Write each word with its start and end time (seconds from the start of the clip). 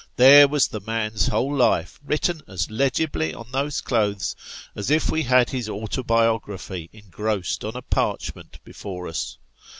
There 0.15 0.47
was 0.47 0.67
the 0.67 0.79
man's 0.81 1.27
whole 1.27 1.55
life 1.55 1.99
written 2.03 2.41
as 2.47 2.71
legibly 2.71 3.35
on 3.35 3.51
those 3.51 3.81
clothes, 3.81 4.35
as 4.75 4.89
if 4.89 5.11
we 5.11 5.21
had 5.21 5.51
his 5.51 5.69
autobiography 5.69 6.89
engrossed 6.91 7.63
on 7.63 7.79
parchment 7.91 8.57
before 8.63 9.07
us. 9.07 9.37